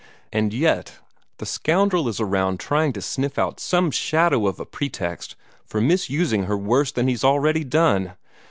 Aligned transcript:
And 0.33 0.51
yet 0.51 0.97
the 1.37 1.45
scoundrel 1.45 2.07
is 2.07 2.19
around 2.19 2.59
trying 2.59 2.91
to 2.93 3.03
sniff 3.03 3.37
out 3.37 3.59
some 3.59 3.91
shadow 3.91 4.47
of 4.47 4.59
a 4.59 4.65
pretext 4.65 5.35
for 5.63 5.79
misusing 5.79 6.45
her 6.45 6.57
worse 6.57 6.91
than 6.91 7.07
he's 7.07 7.23
already 7.23 7.63
done. 7.63 8.13